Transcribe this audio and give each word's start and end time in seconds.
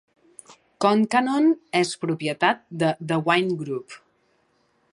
Concannon 0.85 1.49
és 1.81 1.91
propietat 2.05 2.63
de 2.85 2.89
The 3.13 3.21
Wine 3.29 3.59
Group. 3.61 3.99